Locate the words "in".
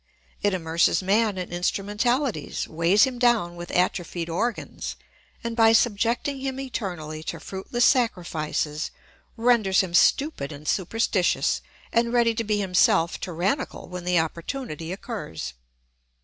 1.37-1.51